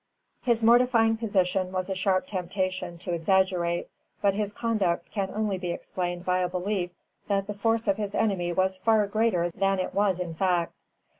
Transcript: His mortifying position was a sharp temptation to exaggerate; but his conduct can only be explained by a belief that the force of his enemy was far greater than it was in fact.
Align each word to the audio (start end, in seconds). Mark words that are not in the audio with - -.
His 0.41 0.63
mortifying 0.63 1.15
position 1.17 1.71
was 1.71 1.87
a 1.87 1.93
sharp 1.93 2.25
temptation 2.25 2.97
to 2.97 3.13
exaggerate; 3.13 3.87
but 4.19 4.33
his 4.33 4.51
conduct 4.51 5.11
can 5.11 5.29
only 5.31 5.59
be 5.59 5.69
explained 5.71 6.25
by 6.25 6.39
a 6.39 6.49
belief 6.49 6.89
that 7.27 7.45
the 7.45 7.53
force 7.53 7.87
of 7.87 7.97
his 7.97 8.15
enemy 8.15 8.51
was 8.51 8.79
far 8.79 9.05
greater 9.05 9.51
than 9.51 9.77
it 9.77 9.93
was 9.93 10.19
in 10.19 10.33
fact. 10.33 10.73